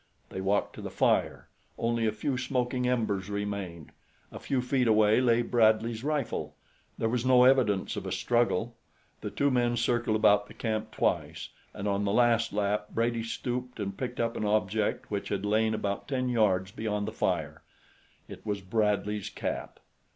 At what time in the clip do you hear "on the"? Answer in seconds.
11.87-12.11